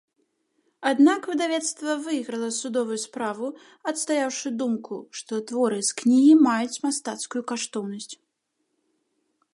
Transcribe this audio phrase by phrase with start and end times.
[0.91, 3.47] Аднак выдавецтва выйграла судовую справу,
[3.91, 8.13] адстаяўшы думку, што творы з кнігі маюць мастацкую каштоўнасць.